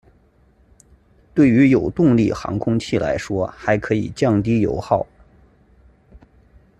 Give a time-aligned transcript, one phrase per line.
[1.35, 5.05] 对于有动力航空器来说还可降低油耗。